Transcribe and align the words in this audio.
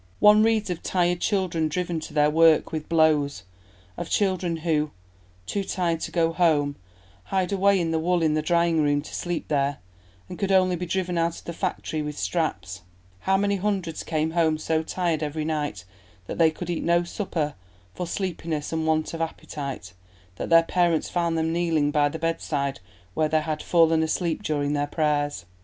One 0.19 0.41
reads 0.41 0.71
of 0.71 0.81
tired 0.81 1.19
children 1.21 1.67
driven 1.67 1.99
to 1.99 2.11
their 2.15 2.31
work 2.31 2.71
with 2.71 2.89
blows; 2.89 3.43
of 3.97 4.09
children 4.09 4.57
who, 4.65 4.89
"too 5.45 5.63
tired 5.63 5.99
to 5.99 6.11
go 6.11 6.33
home, 6.33 6.75
hide 7.25 7.51
away 7.51 7.79
in 7.79 7.91
the 7.91 7.99
wool 7.99 8.23
in 8.23 8.33
the 8.33 8.41
drying 8.41 8.81
room 8.81 9.03
to 9.03 9.13
sleep 9.13 9.47
there, 9.47 9.77
and 10.27 10.39
could 10.39 10.51
only 10.51 10.75
be 10.75 10.87
driven 10.87 11.19
out 11.19 11.37
of 11.37 11.43
the 11.43 11.53
factory 11.53 12.01
with 12.01 12.17
straps; 12.17 12.81
how 13.19 13.37
many 13.37 13.57
hundreds 13.57 14.01
came 14.01 14.31
home 14.31 14.57
so 14.57 14.81
tired 14.81 15.21
every 15.21 15.45
night 15.45 15.85
that 16.25 16.39
they 16.39 16.49
could 16.49 16.71
eat 16.71 16.83
no 16.83 17.03
supper 17.03 17.53
for 17.93 18.07
sleepiness 18.07 18.73
and 18.73 18.87
want 18.87 19.13
of 19.13 19.21
appetite, 19.21 19.93
that 20.37 20.49
their 20.49 20.63
parents 20.63 21.09
found 21.09 21.37
them 21.37 21.53
kneeling 21.53 21.91
by 21.91 22.09
the 22.09 22.17
bedside 22.17 22.79
where 23.13 23.29
they 23.29 23.41
had 23.41 23.61
fallen 23.61 24.01
asleep 24.01 24.41
during 24.41 24.73
their 24.73 24.87
prayers." 24.87 25.45